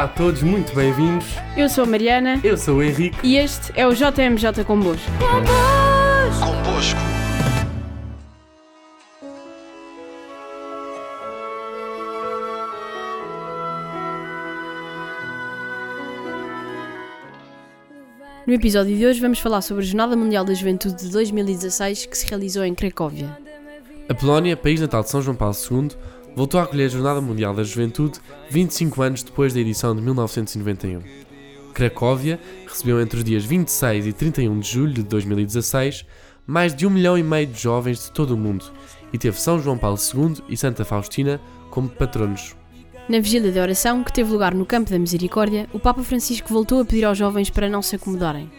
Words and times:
Olá 0.00 0.08
a 0.08 0.14
todos, 0.14 0.42
muito 0.42 0.74
bem-vindos. 0.74 1.26
Eu 1.54 1.68
sou 1.68 1.84
a 1.84 1.86
Mariana 1.86 2.40
Eu 2.42 2.56
sou 2.56 2.76
o 2.78 2.82
Henrique. 2.82 3.18
e 3.22 3.36
este 3.36 3.70
é 3.78 3.86
o 3.86 3.92
JMJ 3.92 4.64
Convosco. 4.66 5.04
Convosco. 6.40 6.98
No 18.46 18.54
episódio 18.54 18.96
de 18.96 19.04
hoje 19.04 19.20
vamos 19.20 19.38
falar 19.38 19.60
sobre 19.60 19.82
a 19.82 19.86
Jornada 19.86 20.16
Mundial 20.16 20.46
da 20.46 20.54
Juventude 20.54 20.94
de 20.94 21.10
2016 21.10 22.06
que 22.06 22.16
se 22.16 22.26
realizou 22.26 22.64
em 22.64 22.74
Cracóvia. 22.74 23.36
A 24.08 24.14
Polónia, 24.14 24.56
país 24.56 24.80
natal 24.80 25.02
de 25.02 25.10
São 25.10 25.20
João 25.20 25.36
Paulo 25.36 25.54
II, 25.70 25.90
voltou 26.34 26.60
a 26.60 26.64
acolher 26.64 26.86
a 26.86 26.88
Jornada 26.88 27.20
Mundial 27.20 27.54
da 27.54 27.62
Juventude 27.62 28.20
25 28.50 29.02
anos 29.02 29.22
depois 29.22 29.52
da 29.52 29.60
edição 29.60 29.94
de 29.94 30.02
1991. 30.02 31.00
Cracóvia 31.72 32.40
recebeu 32.66 33.00
entre 33.00 33.18
os 33.18 33.24
dias 33.24 33.44
26 33.44 34.06
e 34.06 34.12
31 34.12 34.60
de 34.60 34.68
julho 34.68 34.92
de 34.92 35.02
2016 35.04 36.04
mais 36.46 36.74
de 36.74 36.86
um 36.86 36.90
milhão 36.90 37.16
e 37.16 37.22
meio 37.22 37.46
de 37.46 37.60
jovens 37.60 38.04
de 38.04 38.12
todo 38.12 38.32
o 38.32 38.36
mundo 38.36 38.64
e 39.12 39.18
teve 39.18 39.40
São 39.40 39.60
João 39.60 39.78
Paulo 39.78 39.96
II 39.96 40.42
e 40.48 40.56
Santa 40.56 40.84
Faustina 40.84 41.40
como 41.70 41.88
patronos. 41.88 42.56
Na 43.08 43.18
vigília 43.18 43.50
de 43.50 43.58
oração, 43.58 44.04
que 44.04 44.12
teve 44.12 44.30
lugar 44.30 44.54
no 44.54 44.66
Campo 44.66 44.90
da 44.90 44.98
Misericórdia, 44.98 45.68
o 45.72 45.80
Papa 45.80 46.02
Francisco 46.02 46.52
voltou 46.52 46.80
a 46.80 46.84
pedir 46.84 47.04
aos 47.04 47.18
jovens 47.18 47.50
para 47.50 47.68
não 47.68 47.82
se 47.82 47.96
acomodarem. 47.96 48.50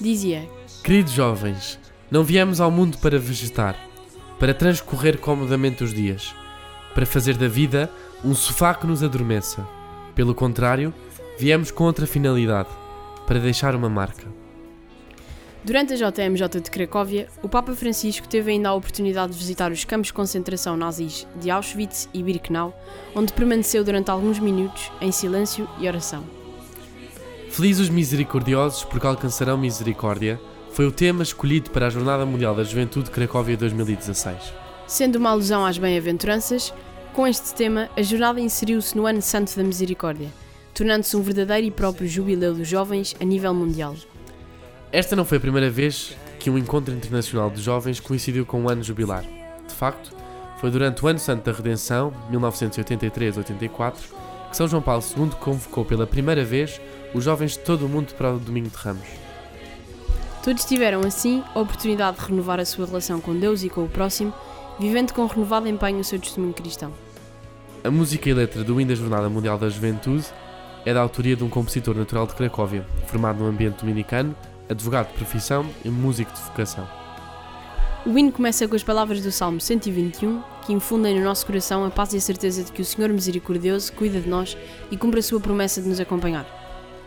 Dizia: 0.00 0.48
Queridos 0.82 1.12
jovens, 1.12 1.78
não 2.10 2.22
viemos 2.24 2.60
ao 2.60 2.70
mundo 2.70 2.98
para 2.98 3.18
vegetar, 3.18 3.78
para 4.38 4.52
transcorrer 4.52 5.18
comodamente 5.18 5.84
os 5.84 5.94
dias, 5.94 6.34
para 6.94 7.04
fazer 7.04 7.36
da 7.36 7.48
vida 7.48 7.90
um 8.24 8.34
sofá 8.34 8.74
que 8.74 8.86
nos 8.86 9.02
adormeça. 9.02 9.66
Pelo 10.14 10.34
contrário, 10.34 10.94
viemos 11.38 11.70
com 11.70 11.84
outra 11.84 12.06
finalidade, 12.06 12.68
para 13.26 13.40
deixar 13.40 13.74
uma 13.74 13.88
marca. 13.88 14.26
Durante 15.64 15.94
a 15.94 15.96
JMJ 15.96 16.60
de 16.60 16.70
Cracóvia, 16.70 17.26
o 17.42 17.48
Papa 17.48 17.74
Francisco 17.74 18.28
teve 18.28 18.52
ainda 18.52 18.68
a 18.68 18.74
oportunidade 18.74 19.32
de 19.32 19.38
visitar 19.38 19.72
os 19.72 19.82
campos 19.84 20.08
de 20.08 20.12
concentração 20.12 20.76
nazis 20.76 21.26
de 21.40 21.50
Auschwitz 21.50 22.06
e 22.12 22.22
Birkenau, 22.22 22.78
onde 23.14 23.32
permaneceu 23.32 23.82
durante 23.82 24.10
alguns 24.10 24.38
minutos 24.38 24.92
em 25.00 25.10
silêncio 25.10 25.66
e 25.78 25.88
oração. 25.88 26.22
Felizes 27.50 27.84
os 27.84 27.88
misericordiosos, 27.88 28.84
porque 28.84 29.06
alcançarão 29.06 29.56
misericórdia, 29.56 30.38
foi 30.72 30.86
o 30.86 30.92
tema 30.92 31.22
escolhido 31.22 31.70
para 31.70 31.86
a 31.86 31.90
Jornada 31.90 32.26
Mundial 32.26 32.54
da 32.54 32.64
Juventude 32.64 33.10
Cracóvia 33.10 33.56
2016. 33.56 34.63
Sendo 34.86 35.16
uma 35.16 35.30
alusão 35.30 35.64
às 35.64 35.78
bem-aventuranças, 35.78 36.72
com 37.12 37.26
este 37.26 37.54
tema, 37.54 37.88
a 37.96 38.02
jornada 38.02 38.40
inseriu-se 38.40 38.96
no 38.96 39.06
Ano 39.06 39.22
Santo 39.22 39.56
da 39.56 39.62
Misericórdia, 39.62 40.28
tornando-se 40.74 41.16
um 41.16 41.22
verdadeiro 41.22 41.66
e 41.66 41.70
próprio 41.70 42.08
jubileu 42.08 42.54
dos 42.54 42.68
jovens 42.68 43.14
a 43.20 43.24
nível 43.24 43.54
mundial. 43.54 43.94
Esta 44.92 45.16
não 45.16 45.24
foi 45.24 45.38
a 45.38 45.40
primeira 45.40 45.70
vez 45.70 46.16
que 46.38 46.50
um 46.50 46.58
encontro 46.58 46.92
internacional 46.92 47.50
de 47.50 47.62
jovens 47.62 47.98
coincidiu 47.98 48.44
com 48.44 48.60
um 48.60 48.68
ano 48.68 48.82
jubilar. 48.82 49.24
De 49.66 49.74
facto, 49.74 50.14
foi 50.60 50.70
durante 50.70 51.04
o 51.04 51.08
Ano 51.08 51.18
Santo 51.18 51.44
da 51.44 51.56
Redenção, 51.56 52.12
1983-84, 52.30 53.94
que 54.50 54.56
São 54.56 54.68
João 54.68 54.82
Paulo 54.82 55.02
II 55.16 55.30
convocou 55.40 55.84
pela 55.84 56.06
primeira 56.06 56.44
vez 56.44 56.80
os 57.14 57.24
jovens 57.24 57.52
de 57.52 57.60
todo 57.60 57.86
o 57.86 57.88
mundo 57.88 58.12
para 58.14 58.34
o 58.34 58.38
Domingo 58.38 58.68
de 58.68 58.76
Ramos. 58.76 59.08
Todos 60.42 60.64
tiveram, 60.64 61.00
assim, 61.00 61.42
a 61.54 61.60
oportunidade 61.60 62.18
de 62.18 62.26
renovar 62.26 62.60
a 62.60 62.64
sua 62.64 62.86
relação 62.86 63.20
com 63.20 63.34
Deus 63.34 63.62
e 63.62 63.70
com 63.70 63.84
o 63.84 63.88
próximo, 63.88 64.32
vivendo 64.78 65.12
com 65.12 65.26
renovado 65.26 65.68
empenho 65.68 66.00
o 66.00 66.04
seu 66.04 66.18
testemunho 66.18 66.52
cristão. 66.52 66.92
A 67.82 67.90
música 67.90 68.28
e 68.28 68.34
letra 68.34 68.64
do 68.64 68.80
hino 68.80 68.88
da 68.90 68.94
Jornada 68.94 69.28
Mundial 69.28 69.58
da 69.58 69.68
Juventude 69.68 70.24
é 70.84 70.92
da 70.92 71.00
autoria 71.00 71.36
de 71.36 71.44
um 71.44 71.48
compositor 71.48 71.94
natural 71.94 72.26
de 72.26 72.34
Cracóvia, 72.34 72.86
formado 73.06 73.38
no 73.42 73.46
ambiente 73.46 73.80
dominicano, 73.80 74.34
advogado 74.68 75.08
de 75.08 75.14
profissão 75.14 75.66
e 75.84 75.88
músico 75.88 76.32
de 76.32 76.40
vocação. 76.40 76.88
O 78.06 78.18
hino 78.18 78.30
começa 78.30 78.68
com 78.68 78.76
as 78.76 78.82
palavras 78.82 79.22
do 79.22 79.32
Salmo 79.32 79.60
121, 79.60 80.42
que 80.66 80.74
infundem 80.74 81.18
no 81.18 81.24
nosso 81.24 81.46
coração 81.46 81.84
a 81.86 81.90
paz 81.90 82.12
e 82.12 82.18
a 82.18 82.20
certeza 82.20 82.62
de 82.62 82.70
que 82.70 82.82
o 82.82 82.84
Senhor 82.84 83.10
Misericordioso 83.10 83.92
cuida 83.94 84.20
de 84.20 84.28
nós 84.28 84.56
e 84.90 84.96
cumpre 84.96 85.20
a 85.20 85.22
sua 85.22 85.40
promessa 85.40 85.80
de 85.80 85.88
nos 85.88 86.00
acompanhar. 86.00 86.46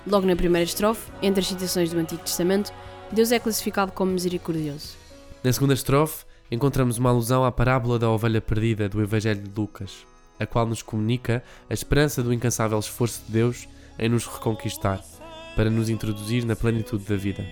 Logo 0.07 0.25
na 0.25 0.35
primeira 0.35 0.66
estrofe, 0.66 1.11
entre 1.22 1.41
as 1.41 1.47
citações 1.47 1.91
do 1.91 2.00
Antigo 2.00 2.23
Testamento, 2.23 2.73
Deus 3.11 3.31
é 3.31 3.39
classificado 3.39 3.91
como 3.91 4.11
misericordioso. 4.11 4.95
Na 5.44 5.53
segunda 5.53 5.75
estrofe, 5.75 6.25
encontramos 6.51 6.97
uma 6.97 7.09
alusão 7.09 7.43
à 7.43 7.51
parábola 7.51 7.99
da 7.99 8.09
ovelha 8.09 8.41
perdida 8.41 8.87
do 8.87 9.01
Evangelho 9.01 9.41
de 9.41 9.51
Lucas, 9.59 10.05
a 10.39 10.45
qual 10.45 10.65
nos 10.65 10.81
comunica 10.81 11.43
a 11.69 11.73
esperança 11.73 12.23
do 12.23 12.33
incansável 12.33 12.79
esforço 12.79 13.23
de 13.25 13.33
Deus 13.33 13.67
em 13.99 14.09
nos 14.09 14.25
reconquistar, 14.25 15.03
para 15.55 15.69
nos 15.69 15.89
introduzir 15.89 16.45
na 16.45 16.55
plenitude 16.55 17.03
da 17.05 17.15
vida. 17.15 17.45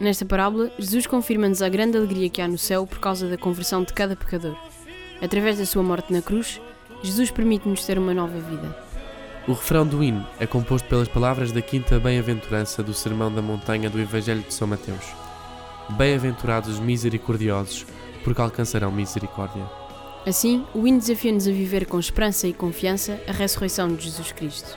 Nesta 0.00 0.24
parábola, 0.24 0.70
Jesus 0.78 1.06
confirma-nos 1.06 1.62
a 1.62 1.68
grande 1.68 1.96
alegria 1.96 2.28
que 2.28 2.42
há 2.42 2.48
no 2.48 2.58
céu 2.58 2.86
por 2.86 2.98
causa 2.98 3.28
da 3.28 3.38
conversão 3.38 3.82
de 3.82 3.92
cada 3.92 4.16
pecador. 4.16 4.56
Através 5.22 5.58
da 5.58 5.64
sua 5.64 5.82
morte 5.82 6.12
na 6.12 6.20
cruz, 6.20 6.60
Jesus 7.02 7.30
permite-nos 7.30 7.84
ter 7.84 7.98
uma 7.98 8.12
nova 8.12 8.38
vida. 8.38 8.76
O 9.48 9.52
refrão 9.52 9.86
do 9.86 10.02
hino 10.02 10.26
é 10.40 10.46
composto 10.46 10.88
pelas 10.88 11.08
palavras 11.08 11.52
da 11.52 11.62
quinta 11.62 12.00
bem-aventurança 12.00 12.82
do 12.82 12.92
Sermão 12.92 13.32
da 13.32 13.40
Montanha 13.40 13.88
do 13.88 14.00
Evangelho 14.00 14.42
de 14.42 14.52
São 14.52 14.66
Mateus. 14.66 15.06
Bem-aventurados 15.90 16.74
os 16.74 16.80
misericordiosos, 16.80 17.86
porque 18.26 18.42
alcançarão 18.42 18.90
misericórdia. 18.90 19.62
Assim, 20.26 20.66
o 20.74 20.84
hino 20.84 20.98
desafia-nos 20.98 21.46
a 21.46 21.52
viver 21.52 21.86
com 21.86 21.96
esperança 21.96 22.48
e 22.48 22.52
confiança 22.52 23.20
a 23.28 23.30
ressurreição 23.30 23.94
de 23.94 24.02
Jesus 24.02 24.32
Cristo. 24.32 24.76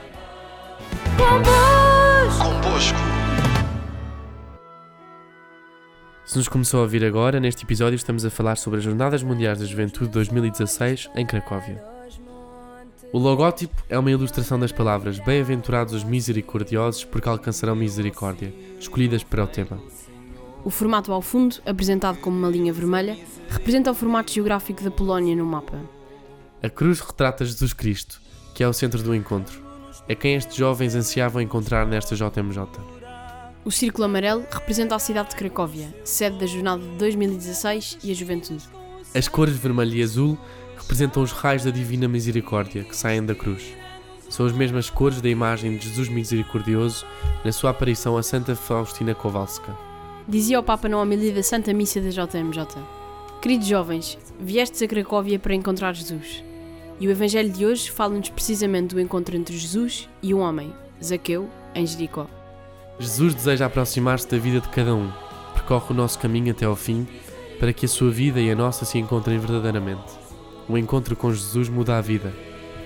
Convosco. 2.38 2.96
Se 6.24 6.36
nos 6.36 6.46
começou 6.46 6.78
a 6.78 6.82
ouvir 6.84 7.04
agora, 7.04 7.40
neste 7.40 7.64
episódio 7.64 7.96
estamos 7.96 8.24
a 8.24 8.30
falar 8.30 8.54
sobre 8.54 8.78
as 8.78 8.84
Jornadas 8.84 9.24
Mundiais 9.24 9.58
da 9.58 9.64
Juventude 9.64 10.10
2016 10.10 11.10
em 11.16 11.26
Cracóvia. 11.26 11.82
O 13.12 13.18
logótipo 13.18 13.82
é 13.88 13.98
uma 13.98 14.12
ilustração 14.12 14.60
das 14.60 14.70
palavras 14.70 15.18
Bem-aventurados 15.18 15.92
os 15.92 16.04
misericordiosos, 16.04 17.02
porque 17.02 17.28
alcançarão 17.28 17.74
misericórdia, 17.74 18.54
escolhidas 18.78 19.24
para 19.24 19.42
o 19.42 19.46
tema. 19.48 19.80
O 20.64 20.68
formato 20.70 21.12
ao 21.12 21.22
fundo, 21.22 21.56
apresentado 21.64 22.18
como 22.18 22.36
uma 22.36 22.48
linha 22.48 22.72
vermelha, 22.72 23.18
representa 23.48 23.90
o 23.90 23.94
formato 23.94 24.32
geográfico 24.32 24.82
da 24.82 24.90
Polónia 24.90 25.34
no 25.34 25.46
mapa. 25.46 25.80
A 26.62 26.68
cruz 26.68 27.00
retrata 27.00 27.44
Jesus 27.44 27.72
Cristo, 27.72 28.20
que 28.54 28.62
é 28.62 28.68
o 28.68 28.72
centro 28.72 29.02
do 29.02 29.14
encontro. 29.14 29.62
É 30.06 30.14
quem 30.14 30.34
estes 30.34 30.56
jovens 30.56 30.94
ansiavam 30.94 31.40
encontrar 31.40 31.86
nesta 31.86 32.14
JMJ. 32.14 32.60
O 33.64 33.70
círculo 33.70 34.04
amarelo 34.04 34.44
representa 34.50 34.94
a 34.94 34.98
cidade 34.98 35.30
de 35.30 35.36
Cracóvia, 35.36 35.94
sede 36.04 36.38
da 36.38 36.46
jornada 36.46 36.82
de 36.82 36.96
2016 36.96 37.98
e 38.02 38.10
a 38.10 38.14
juventude. 38.14 38.64
As 39.14 39.28
cores 39.28 39.56
vermelho 39.56 39.94
e 39.94 40.02
azul 40.02 40.38
representam 40.76 41.22
os 41.22 41.32
raios 41.32 41.64
da 41.64 41.70
Divina 41.70 42.06
Misericórdia 42.06 42.84
que 42.84 42.96
saem 42.96 43.24
da 43.24 43.34
cruz. 43.34 43.74
São 44.28 44.46
as 44.46 44.52
mesmas 44.52 44.90
cores 44.90 45.20
da 45.20 45.28
imagem 45.28 45.76
de 45.76 45.88
Jesus 45.88 46.08
Misericordioso 46.08 47.06
na 47.44 47.50
sua 47.50 47.70
aparição 47.70 48.16
a 48.16 48.22
Santa 48.22 48.54
Faustina 48.54 49.14
Kowalska. 49.14 49.89
Dizia 50.28 50.60
o 50.60 50.62
Papa 50.62 50.88
na 50.88 50.98
homilia 50.98 51.32
da 51.32 51.42
Santa 51.42 51.72
Missa 51.72 52.00
da 52.00 52.10
JMJ: 52.10 52.66
Queridos 53.40 53.66
jovens, 53.66 54.18
viestes 54.38 54.82
a 54.82 54.86
Cracóvia 54.86 55.38
para 55.38 55.54
encontrar 55.54 55.94
Jesus. 55.94 56.44
E 57.00 57.08
o 57.08 57.10
Evangelho 57.10 57.50
de 57.50 57.64
hoje 57.64 57.90
fala-nos 57.90 58.28
precisamente 58.28 58.94
do 58.94 59.00
encontro 59.00 59.34
entre 59.36 59.56
Jesus 59.56 60.08
e 60.22 60.34
um 60.34 60.40
homem, 60.40 60.72
Zaqueu, 61.02 61.48
em 61.74 61.86
Jericó. 61.86 62.26
Jesus 62.98 63.34
deseja 63.34 63.64
aproximar-se 63.64 64.28
da 64.28 64.36
vida 64.36 64.60
de 64.60 64.68
cada 64.68 64.94
um, 64.94 65.10
percorre 65.54 65.86
o 65.90 65.94
nosso 65.94 66.18
caminho 66.18 66.50
até 66.50 66.66
ao 66.66 66.76
fim, 66.76 67.08
para 67.58 67.72
que 67.72 67.86
a 67.86 67.88
sua 67.88 68.10
vida 68.10 68.38
e 68.40 68.50
a 68.50 68.54
nossa 68.54 68.84
se 68.84 68.98
encontrem 68.98 69.38
verdadeiramente. 69.38 70.12
O 70.68 70.76
encontro 70.76 71.16
com 71.16 71.32
Jesus 71.32 71.70
muda 71.70 71.96
a 71.96 72.00
vida, 72.02 72.34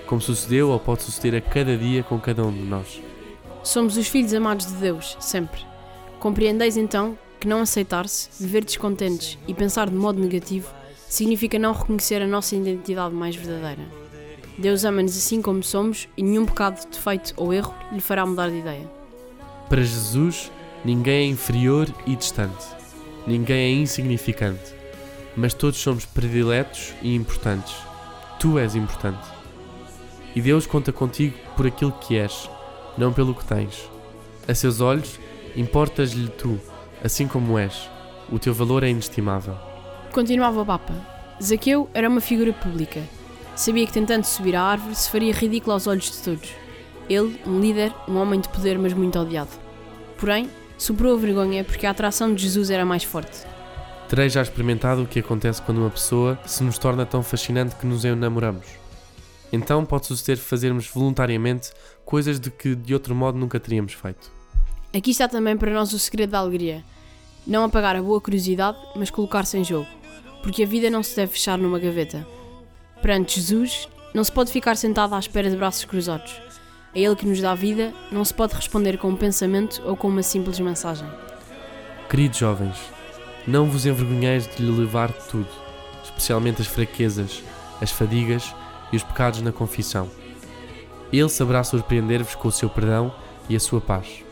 como 0.07 0.21
sucedeu 0.21 0.69
ou 0.69 0.79
pode 0.79 1.03
suceder 1.03 1.35
a 1.35 1.41
cada 1.41 1.77
dia 1.77 2.01
com 2.01 2.17
cada 2.17 2.45
um 2.45 2.51
de 2.53 2.61
nós. 2.61 3.01
Somos 3.61 3.97
os 3.97 4.07
filhos 4.07 4.33
amados 4.33 4.67
de 4.67 4.73
Deus, 4.75 5.17
sempre. 5.19 5.59
Compreendeis 6.19 6.77
então 6.77 7.17
que 7.45 7.49
não 7.49 7.61
aceitar-se, 7.61 8.27
viver 8.39 8.65
descontentes 8.65 9.37
e 9.47 9.53
pensar 9.53 9.87
de 9.87 9.95
modo 9.95 10.19
negativo 10.19 10.67
significa 11.07 11.59
não 11.59 11.73
reconhecer 11.73 12.19
a 12.19 12.27
nossa 12.27 12.55
identidade 12.55 13.13
mais 13.13 13.35
verdadeira. 13.35 13.87
Deus 14.57 14.83
ama-nos 14.83 15.15
assim 15.15 15.43
como 15.43 15.61
somos 15.61 16.09
e 16.17 16.23
nenhum 16.23 16.43
pecado, 16.43 16.83
defeito 16.89 17.35
ou 17.37 17.53
erro 17.53 17.71
lhe 17.91 18.01
fará 18.01 18.25
mudar 18.25 18.49
de 18.49 18.57
ideia. 18.57 18.89
Para 19.69 19.83
Jesus, 19.83 20.51
ninguém 20.83 21.27
é 21.27 21.29
inferior 21.29 21.87
e 22.07 22.15
distante, 22.15 22.65
ninguém 23.27 23.57
é 23.57 23.71
insignificante, 23.73 24.73
mas 25.35 25.53
todos 25.53 25.77
somos 25.77 26.03
prediletos 26.03 26.95
e 27.03 27.13
importantes. 27.13 27.75
Tu 28.39 28.57
és 28.57 28.73
importante. 28.73 29.27
E 30.35 30.41
Deus 30.41 30.65
conta 30.65 30.91
contigo 30.91 31.37
por 31.55 31.67
aquilo 31.67 31.91
que 31.91 32.17
és, 32.17 32.49
não 32.97 33.13
pelo 33.13 33.35
que 33.35 33.45
tens. 33.45 33.87
A 34.47 34.55
seus 34.55 34.81
olhos, 34.81 35.19
importas-lhe 35.55 36.27
tu, 36.29 36.59
assim 37.05 37.27
como 37.27 37.59
és. 37.59 37.87
O 38.31 38.39
teu 38.39 38.53
valor 38.53 38.83
é 38.83 38.89
inestimável. 38.89 39.55
Continuava 40.11 40.61
o 40.61 40.65
Papa. 40.65 40.93
Zaqueu 41.41 41.87
era 41.93 42.09
uma 42.09 42.19
figura 42.19 42.51
pública. 42.51 43.03
Sabia 43.55 43.85
que 43.85 43.93
tentando 43.93 44.23
subir 44.23 44.55
à 44.55 44.63
árvore 44.63 44.95
se 44.95 45.09
faria 45.09 45.31
ridículo 45.31 45.73
aos 45.73 45.85
olhos 45.85 46.09
de 46.09 46.17
todos. 46.17 46.49
Ele, 47.07 47.39
um 47.45 47.59
líder, 47.59 47.93
um 48.07 48.17
homem 48.17 48.39
de 48.39 48.49
poder, 48.49 48.79
mas 48.79 48.93
muito 48.93 49.19
odiado. 49.19 49.51
Porém, 50.17 50.49
superou 50.77 51.15
a 51.15 51.19
vergonha 51.19 51.63
porque 51.63 51.85
a 51.85 51.91
atração 51.91 52.33
de 52.33 52.41
Jesus 52.41 52.71
era 52.71 52.83
mais 52.83 53.03
forte. 53.03 53.45
Terei 54.09 54.29
já 54.29 54.41
experimentado 54.41 55.03
o 55.03 55.07
que 55.07 55.19
acontece 55.19 55.61
quando 55.61 55.79
uma 55.79 55.89
pessoa 55.91 56.39
se 56.45 56.63
nos 56.63 56.79
torna 56.79 57.05
tão 57.05 57.21
fascinante 57.21 57.75
que 57.75 57.85
nos 57.85 58.03
enamoramos. 58.03 58.65
Então 59.53 59.85
pode 59.85 60.07
suceder 60.07 60.37
fazermos 60.37 60.87
voluntariamente 60.87 61.71
coisas 62.03 62.39
de 62.39 62.49
que 62.49 62.75
de 62.75 62.93
outro 62.93 63.13
modo 63.13 63.37
nunca 63.37 63.59
teríamos 63.59 63.93
feito. 63.93 64.31
Aqui 64.95 65.11
está 65.11 65.27
também 65.27 65.55
para 65.55 65.71
nós 65.71 65.93
o 65.93 65.99
segredo 65.99 66.31
da 66.31 66.39
alegria. 66.39 66.83
Não 67.47 67.63
apagar 67.63 67.95
a 67.95 68.01
boa 68.01 68.19
curiosidade, 68.19 68.77
mas 68.95 69.11
colocar-se 69.11 69.57
em 69.57 69.63
jogo. 69.63 69.87
Porque 70.41 70.63
a 70.63 70.65
vida 70.65 70.89
não 70.89 71.03
se 71.03 71.15
deve 71.15 71.33
fechar 71.33 71.57
numa 71.57 71.79
gaveta. 71.79 72.25
Perante 73.01 73.39
Jesus, 73.39 73.87
não 74.13 74.23
se 74.23 74.31
pode 74.31 74.51
ficar 74.51 74.75
sentado 74.75 75.13
à 75.13 75.19
espera 75.19 75.49
de 75.49 75.55
braços 75.55 75.85
cruzados. 75.85 76.41
A 76.93 76.97
Ele 76.97 77.15
que 77.15 77.25
nos 77.25 77.39
dá 77.39 77.53
vida, 77.53 77.93
não 78.11 78.25
se 78.25 78.33
pode 78.33 78.55
responder 78.55 78.97
com 78.97 79.09
um 79.09 79.15
pensamento 79.15 79.81
ou 79.85 79.95
com 79.95 80.07
uma 80.07 80.23
simples 80.23 80.59
mensagem. 80.59 81.07
Queridos 82.09 82.39
jovens, 82.39 82.77
não 83.45 83.69
vos 83.69 83.85
envergonheis 83.85 84.47
de 84.47 84.63
lhe 84.63 84.71
levar 84.71 85.11
tudo, 85.11 85.49
especialmente 86.03 86.61
as 86.61 86.67
fraquezas, 86.67 87.43
as 87.79 87.91
fadigas 87.91 88.55
e 88.91 88.95
os 88.95 89.03
pecados 89.03 89.41
na 89.41 89.51
confissão. 89.51 90.09
Ele 91.13 91.29
saberá 91.29 91.63
surpreender-vos 91.63 92.33
com 92.33 92.47
o 92.47 92.51
seu 92.51 92.69
perdão 92.69 93.13
e 93.47 93.55
a 93.55 93.59
sua 93.59 93.79
paz. 93.79 94.24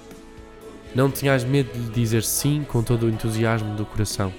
Não 0.95 1.09
tenhais 1.09 1.43
medo 1.43 1.71
de 1.73 1.79
lhe 1.79 1.89
dizer 1.89 2.23
sim 2.23 2.63
com 2.67 2.83
todo 2.83 3.03
o 3.07 3.09
entusiasmo 3.09 3.75
do 3.75 3.85
coração, 3.85 4.31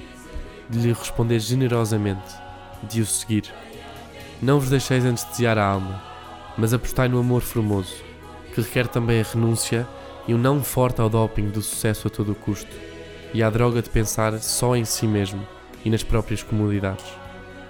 de 0.71 0.79
lhe 0.79 0.93
responder 0.93 1.41
generosamente, 1.41 2.33
de 2.85 3.01
o 3.01 3.06
seguir. 3.06 3.53
Não 4.41 4.61
vos 4.61 4.71
deixeis 4.71 5.05
anestesiar 5.05 5.59
a 5.59 5.67
alma, 5.67 6.03
mas 6.56 6.73
apostai 6.73 7.09
no 7.09 7.19
amor 7.19 7.43
formoso, 7.43 7.97
que 8.55 8.61
requer 8.61 8.87
também 8.87 9.21
a 9.21 9.25
renúncia 9.25 9.87
e 10.29 10.35
um 10.35 10.39
não 10.39 10.62
forte 10.62 11.01
ao 11.01 11.11
doping 11.11 11.49
do 11.49 11.61
sucesso 11.61 12.06
a 12.06 12.11
todo 12.11 12.33
o 12.33 12.37
custo, 12.37 12.75
e 13.33 13.43
à 13.43 13.50
droga 13.50 13.83
de 13.83 13.91
pensar 13.91 14.39
só 14.39 14.77
em 14.77 14.85
si 14.85 15.09
mesmo 15.09 15.45
e 15.85 15.91
nas 15.91 16.05
próprias 16.05 16.43
comodidades. 16.43 17.05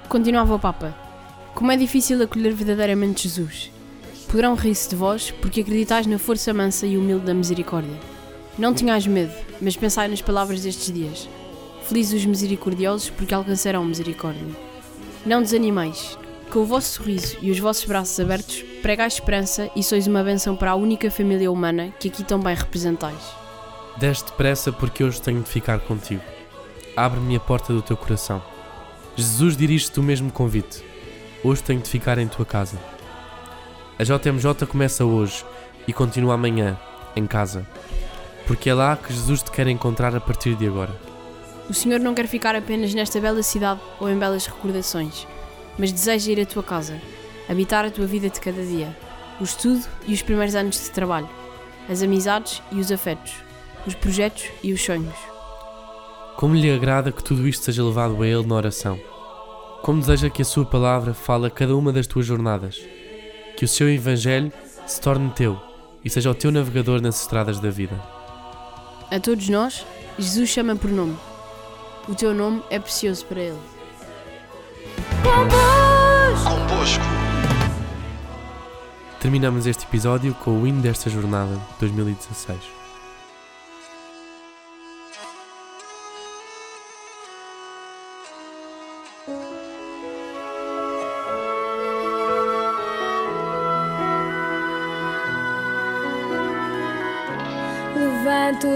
Continuava 0.09 0.55
o 0.55 0.59
Papa. 0.59 0.95
Como 1.55 1.73
é 1.73 1.77
difícil 1.77 2.23
acolher 2.23 2.53
verdadeiramente 2.53 3.23
Jesus. 3.23 3.71
Poderão 4.29 4.55
rir-se 4.55 4.91
de 4.91 4.97
vós 4.97 5.31
porque 5.31 5.63
acreditais 5.63 6.07
na 6.07 6.19
força 6.19 6.53
mansa 6.53 6.87
e 6.87 6.99
humilde 6.99 7.25
da 7.25 7.33
misericórdia. 7.33 8.14
Não 8.57 8.73
tenhais 8.73 9.07
medo, 9.07 9.33
mas 9.61 9.77
pensai 9.77 10.07
nas 10.07 10.23
palavras 10.23 10.63
destes 10.63 10.93
dias. 10.93 11.29
Felizes 11.83 12.21
os 12.21 12.27
misericordiosos 12.27 13.11
porque 13.11 13.35
alcançarão 13.35 13.85
misericórdia. 13.85 14.47
Não 15.27 15.43
desanimeis, 15.43 16.17
com 16.51 16.61
o 16.61 16.65
vosso 16.65 16.93
sorriso 16.93 17.37
e 17.43 17.51
os 17.51 17.59
vossos 17.59 17.85
braços 17.85 18.19
abertos, 18.21 18.63
pregais 18.81 19.15
esperança 19.15 19.69
e 19.75 19.83
sois 19.83 20.07
uma 20.07 20.23
bênção 20.23 20.55
para 20.55 20.71
a 20.71 20.77
única 20.77 21.11
família 21.11 21.51
humana 21.51 21.93
que 21.99 22.09
aqui 22.09 22.23
tão 22.23 22.39
bem 22.39 22.55
representais. 22.55 23.35
Desce 23.97 24.25
depressa 24.25 24.73
porque 24.73 25.03
hoje 25.03 25.21
tenho 25.21 25.43
de 25.43 25.49
ficar 25.49 25.81
contigo. 25.81 26.23
Abre-me 26.97 27.35
a 27.35 27.41
porta 27.41 27.73
do 27.73 27.83
teu 27.83 27.97
coração. 27.97 28.41
Jesus 29.17 29.57
dirige-te 29.57 29.99
o 29.99 30.03
mesmo 30.03 30.31
convite. 30.31 30.85
Hoje 31.43 31.63
tenho 31.63 31.81
de 31.81 31.89
ficar 31.89 32.19
em 32.19 32.29
tua 32.29 32.47
casa. 32.47 32.79
A 33.99 34.05
JMJ 34.05 34.67
começa 34.69 35.05
hoje 35.05 35.45
e 35.87 35.93
continua 35.93 36.35
amanhã, 36.35 36.79
em 37.17 37.27
casa. 37.27 37.67
Porque 38.47 38.71
é 38.71 38.75
lá 38.75 38.97
que 38.97 39.13
Jesus 39.13 39.43
te 39.43 39.51
quer 39.51 39.67
encontrar 39.69 40.15
a 40.15 40.21
partir 40.21 40.55
de 40.55 40.67
agora. 40.67 40.95
O 41.69 41.73
Senhor 41.73 41.99
não 41.99 42.15
quer 42.15 42.27
ficar 42.27 42.55
apenas 42.55 42.93
nesta 42.93 43.21
bela 43.21 43.43
cidade 43.43 43.81
ou 43.99 44.11
em 44.11 44.19
belas 44.19 44.47
recordações, 44.47 45.27
mas 45.79 45.91
deseja 45.91 46.33
ir 46.33 46.41
à 46.41 46.47
tua 46.47 46.63
casa, 46.63 47.01
habitar 47.49 47.85
a 47.85 47.91
tua 47.91 48.07
vida 48.07 48.29
de 48.29 48.39
cada 48.39 48.63
dia, 48.63 48.95
o 49.41 49.45
estudo 49.45 49.83
e 50.07 50.13
os 50.13 50.21
primeiros 50.21 50.55
anos 50.55 50.79
de 50.79 50.91
trabalho, 50.91 51.29
as 51.89 52.03
amizades 52.03 52.63
e 52.71 52.81
os 52.81 52.93
afetos, 52.93 53.33
os 53.87 53.95
projetos 53.95 54.45
e 54.63 54.73
os 54.73 54.83
sonhos. 54.83 55.15
Como 56.37 56.55
lhe 56.55 56.71
agrada 56.71 57.13
que 57.13 57.23
tudo 57.23 57.49
isto 57.49 57.65
seja 57.65 57.83
levado 57.83 58.23
a 58.23 58.27
Ele 58.27 58.47
na 58.47 58.57
oração. 58.57 58.99
Como 59.83 60.01
deseja 60.01 60.29
que 60.29 60.43
a 60.43 60.45
Sua 60.45 60.67
palavra 60.67 61.15
fale 61.15 61.47
a 61.47 61.51
cada 61.51 61.77
uma 61.77 61.93
das 61.93 62.07
tuas 62.07 62.27
jornadas. 62.27 62.81
Que 63.57 63.65
o 63.65 63.69
seu 63.69 63.89
Evangelho 63.89 64.53
se 64.87 65.01
torne 65.01 65.31
teu 65.31 65.59
e 66.05 66.11
seja 66.11 66.31
o 66.31 66.35
teu 66.35 66.51
navegador 66.51 67.01
nas 67.01 67.21
estradas 67.21 67.61
da 67.61 67.71
vida. 67.71 68.14
A 69.11 69.21
todos 69.21 69.49
nós, 69.49 69.87
Jesus 70.19 70.49
chama 70.49 70.77
por 70.77 70.91
nome. 70.91 71.17
O 72.09 72.15
teu 72.15 72.35
nome 72.35 72.63
é 72.71 72.79
precioso 72.79 73.25
para 73.27 73.41
Ele. 73.41 73.59
Convosco. 76.43 77.05
Terminamos 79.21 79.67
este 79.67 79.85
episódio 79.85 80.35
com 80.35 80.61
o 80.61 80.67
hino 80.67 80.83
desta 80.83 81.09
jornada 81.09 81.59
2016. 81.81 82.84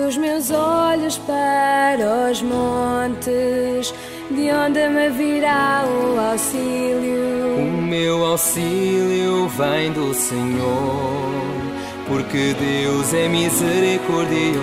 Os 0.08 0.16
meus 0.16 0.50
olhos 0.50 1.19
para 1.19 2.31
os 2.31 2.40
montes, 2.40 3.94
de 4.31 4.50
onde 4.50 4.88
me 4.88 5.10
virá 5.10 5.84
o 5.84 6.19
auxílio. 6.31 7.58
O 7.58 7.82
meu 7.82 8.25
auxílio 8.25 9.46
vem 9.49 9.93
do 9.93 10.14
Senhor, 10.14 11.60
porque 12.06 12.55
Deus 12.55 13.12
é 13.12 13.28
misericordioso. 13.28 14.58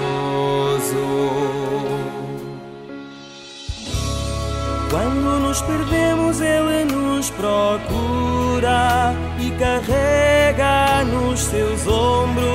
Quando 4.90 5.40
nos 5.42 5.62
perdemos, 5.62 6.42
Ele 6.42 6.86
nos 6.86 7.30
procura 7.30 9.14
e 9.40 9.52
carrega 9.60 11.04
nos 11.04 11.40
seus 11.40 11.86
ombros. 11.86 12.55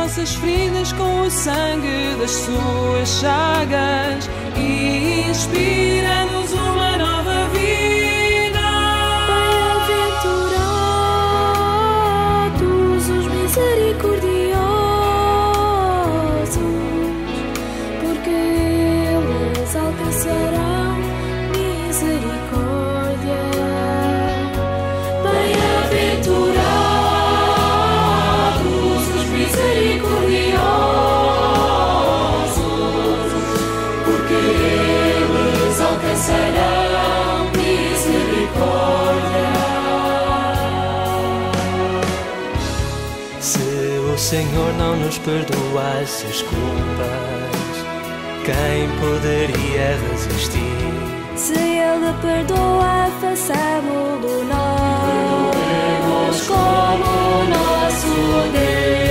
Nossas 0.00 0.34
feridas 0.34 0.92
com 0.92 1.20
o 1.20 1.30
sangue 1.30 2.16
das 2.18 2.30
suas 2.30 3.06
chagas. 3.20 4.30
E 4.56 5.28
inspira-nos 5.28 6.50
uma 6.54 6.89
Senhor 44.30 44.72
não 44.74 44.94
nos 44.94 45.18
perdoasse 45.18 46.24
as 46.24 46.40
culpas, 46.42 47.84
quem 48.44 48.88
poderia 49.00 49.98
resistir? 50.08 50.60
Se 51.34 51.58
Ele 51.58 52.12
perdoa, 52.22 53.10
façamos-lo 53.20 54.44
nós 54.44 56.46
como 56.46 57.42
nosso 57.48 58.06
Deus. 58.52 59.09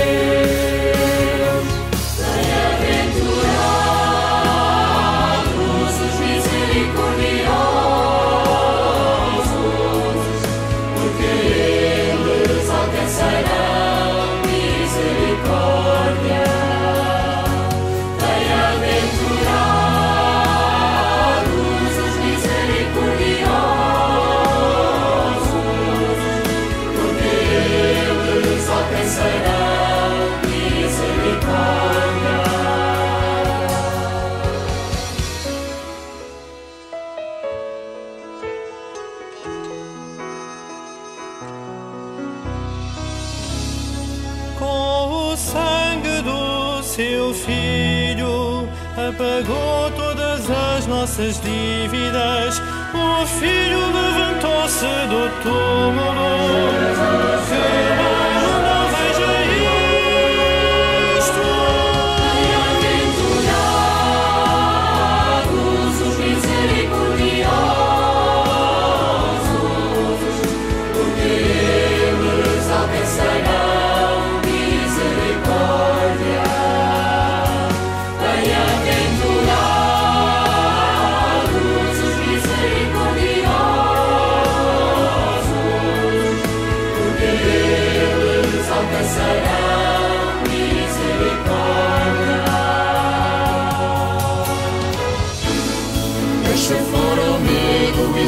Pagou 49.12 49.90
todas 49.96 50.50
as 50.50 50.86
nossas 50.86 51.40
dívidas. 51.40 52.60
O 52.94 53.26
Filho 53.26 53.78
levantou-se 53.78 54.86
do 55.08 55.42
túmulo. 55.42 56.30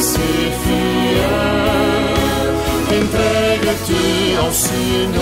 E 0.02 0.04
ser 0.04 0.50
fiel. 0.64 1.30
Entrega-te 3.00 4.36
ao 4.36 4.50
Senhor. 4.52 5.12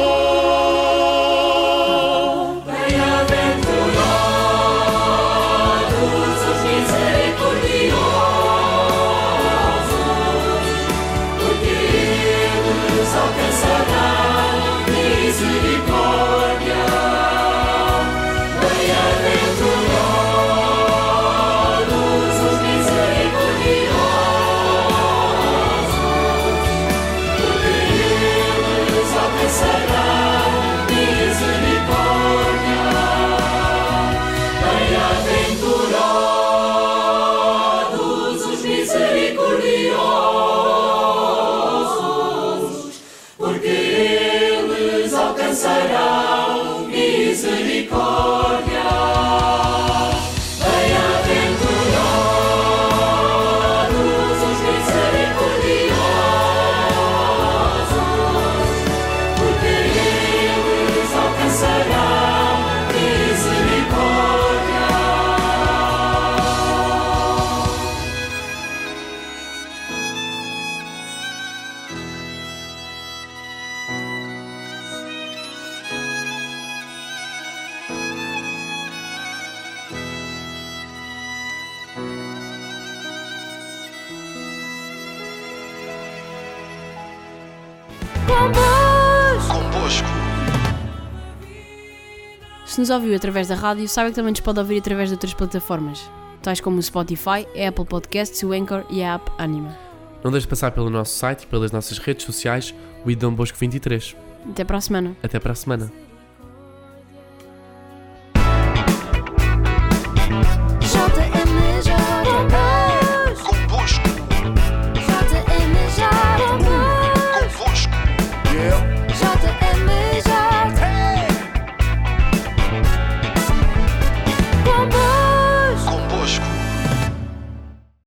Se 92.75 92.81
nos 92.81 92.89
ouviu 92.89 93.15
através 93.15 93.47
da 93.47 93.55
rádio, 93.55 93.87
saiba 93.87 94.09
que 94.09 94.17
também 94.17 94.31
nos 94.31 94.41
pode 94.41 94.59
ouvir 94.59 94.79
através 94.79 95.07
de 95.07 95.15
outras 95.15 95.33
plataformas, 95.33 96.11
tais 96.41 96.59
como 96.59 96.77
o 96.77 96.83
Spotify, 96.83 97.47
a 97.55 97.69
Apple 97.69 97.85
Podcasts, 97.85 98.43
o 98.43 98.51
Anchor 98.51 98.83
e 98.89 99.01
a 99.01 99.13
app 99.13 99.31
Anima. 99.37 99.73
Não 100.21 100.29
deixe 100.29 100.45
de 100.45 100.49
passar 100.49 100.71
pelo 100.71 100.89
nosso 100.89 101.15
site 101.17 101.43
e 101.43 101.47
pelas 101.47 101.71
nossas 101.71 101.97
redes 101.99 102.25
sociais, 102.25 102.75
o 103.05 103.09
Idom 103.09 103.33
Bosco 103.33 103.57
23. 103.57 104.17
Até 104.49 104.65
para 104.65 104.75
a 104.75 104.81
semana. 104.81 105.15
Até 105.23 105.39
para 105.39 105.53
a 105.53 105.55
semana. 105.55 105.89